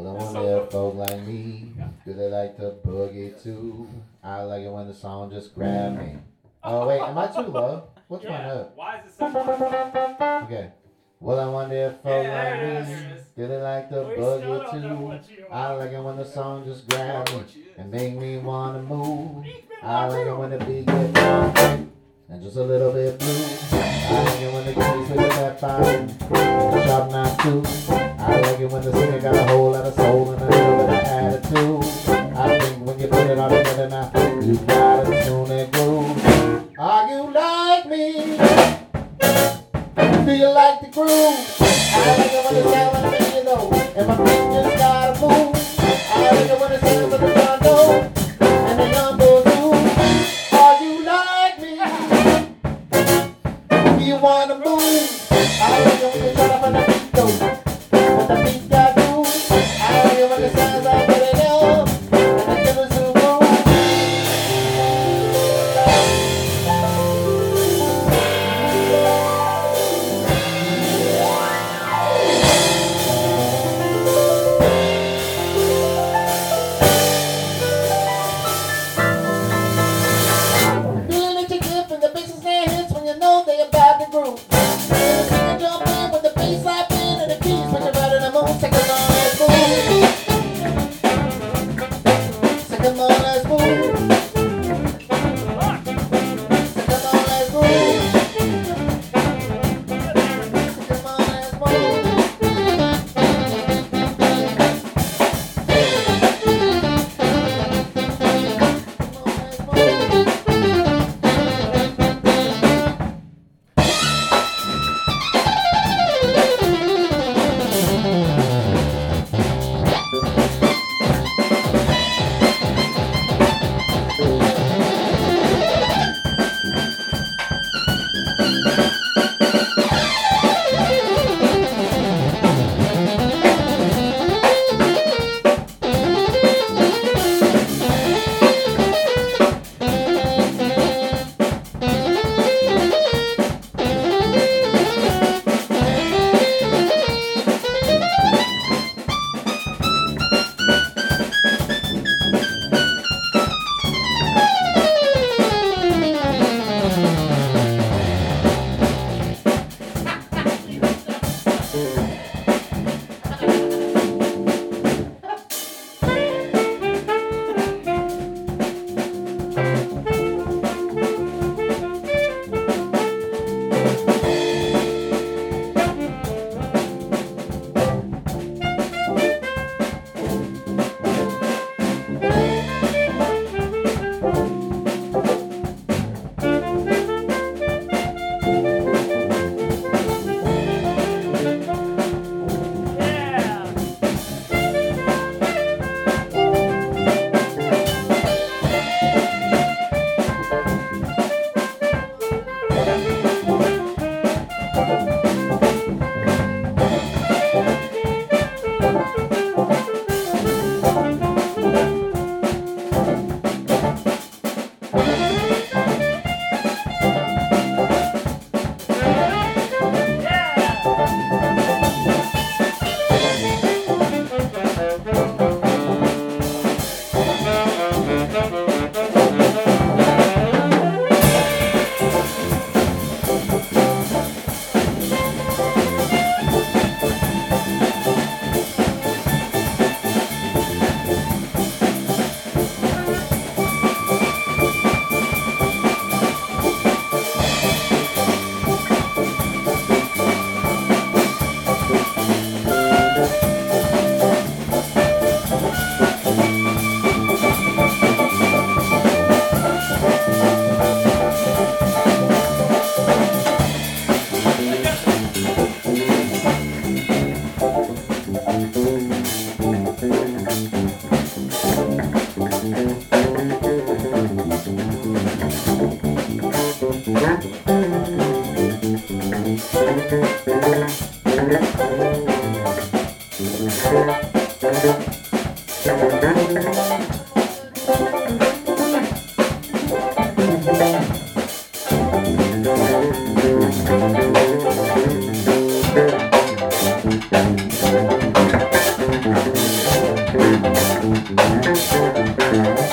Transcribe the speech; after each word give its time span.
Well, 0.00 0.16
I 0.16 0.24
wonder 0.32 0.62
if 0.64 0.70
folk 0.70 0.94
like 0.94 1.26
me, 1.26 1.72
do 2.06 2.14
they 2.14 2.28
like 2.30 2.56
to 2.56 2.72
boogie 2.86 3.42
too? 3.42 3.86
I 4.24 4.40
like 4.44 4.62
it 4.62 4.72
when 4.72 4.86
the 4.88 4.94
song 4.94 5.30
just 5.30 5.54
grab 5.54 5.98
me. 5.98 6.16
Oh 6.64 6.88
wait, 6.88 7.02
am 7.02 7.18
I 7.18 7.26
too 7.26 7.42
low? 7.42 7.84
One 8.08 8.22
Yeah. 8.22 8.50
up? 8.50 8.76
Why 8.76 9.00
is 9.00 9.12
it 9.12 9.18
so? 9.18 10.40
Okay. 10.46 10.70
Well, 11.20 11.38
I 11.38 11.46
wonder 11.52 11.74
if 11.74 12.00
folk 12.00 12.24
Yeah, 12.24 12.80
like 12.80 12.88
me, 12.88 12.96
do 13.36 13.46
they 13.46 13.60
like 13.60 13.90
to 13.90 14.00
We 14.04 14.22
boogie 14.22 14.70
too? 14.70 15.20
I 15.50 15.72
like 15.74 15.92
it 15.92 16.02
when 16.02 16.16
the 16.16 16.24
song 16.24 16.64
just 16.64 16.88
grab 16.88 17.28
me 17.28 17.42
and 17.76 17.90
make 17.90 18.16
me 18.16 18.38
wanna 18.38 18.80
move. 18.80 19.44
I 19.82 20.06
like 20.06 20.26
it 20.26 20.34
when 20.34 20.48
the 20.48 20.64
beat 20.64 20.86
get 20.86 21.12
down 21.12 21.90
and 22.30 22.42
just 22.42 22.56
a 22.56 22.62
little 22.62 22.90
bit 22.90 23.18
blue. 23.18 23.44
I 23.72 24.24
like 24.24 24.40
it 24.40 24.50
when 24.54 24.64
the 24.64 24.72
keys 24.72 25.10
with 25.10 25.34
that 25.36 25.60
the 25.60 26.86
sharp 26.86 27.10
nine 27.12 27.36
too. 27.40 27.89
It 28.60 28.70
when 28.70 28.82
the 28.82 28.92
singer 28.92 29.20
got 29.20 29.34
a 29.34 29.44
whole 29.44 29.70
lot 29.72 29.86
of 29.86 29.94
soul 29.94 30.32
and 30.32 30.42
a 30.42 30.46
little 30.46 30.86
bit 30.86 30.98
of 30.98 31.04
attitude. 31.06 32.36
I 32.36 32.58
think 32.58 32.86
when 32.86 32.98
you 32.98 33.08
put 33.08 33.30
it 33.30 33.38
all 33.38 33.48
together 33.48 33.88
now, 33.88 34.12
you 34.42 34.54
got 34.66 35.06
a 35.06 35.24
tune 35.24 35.50
and 35.50 35.72
groove. 35.72 36.78
Are 36.78 37.08
you 37.08 37.32
like 37.32 37.86
me? 37.86 38.36
Do 40.26 40.32
you 40.32 40.48
like 40.48 40.80
the 40.82 40.88
groove? 40.92 41.59
You 83.10 83.18
know 83.18 83.42
they 83.44 83.60
about 83.60 83.98
the 83.98 84.06
groove. 84.10 84.49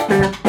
Thank 0.07 0.46